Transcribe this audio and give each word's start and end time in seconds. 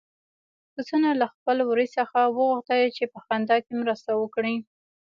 پسونو 0.73 1.09
له 1.21 1.27
خپل 1.33 1.57
وري 1.69 1.87
څخه 1.97 2.19
وغوښتل 2.25 2.81
چې 2.97 3.03
په 3.13 3.17
خندا 3.25 3.57
کې 3.65 3.73
مرسته 3.81 4.11
وکړي. 4.21 4.55